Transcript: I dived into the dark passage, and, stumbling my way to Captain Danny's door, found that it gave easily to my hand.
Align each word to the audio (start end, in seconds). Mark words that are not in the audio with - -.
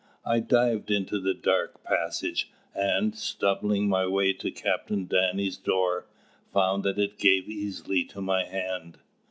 I 0.25 0.39
dived 0.39 0.89
into 0.89 1.19
the 1.19 1.35
dark 1.35 1.83
passage, 1.83 2.49
and, 2.73 3.15
stumbling 3.15 3.87
my 3.87 4.07
way 4.07 4.33
to 4.33 4.49
Captain 4.49 5.05
Danny's 5.05 5.57
door, 5.57 6.07
found 6.51 6.81
that 6.85 6.97
it 6.97 7.19
gave 7.19 7.47
easily 7.47 8.03
to 8.05 8.19
my 8.19 8.45
hand. 8.45 8.97